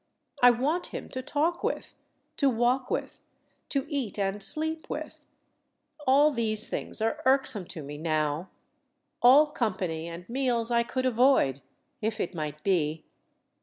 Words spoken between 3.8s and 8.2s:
eat and sleep with. All these things are irksome to me